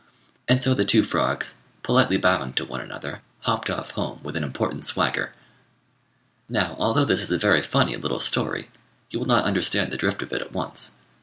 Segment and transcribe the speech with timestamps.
[0.47, 4.43] And so the two frogs, politely bowing to one another, hopped off home with an
[4.43, 5.35] important swagger.
[6.49, 8.71] Now, although this is a very funny little story,
[9.11, 10.93] you will not understand the drift of it at once.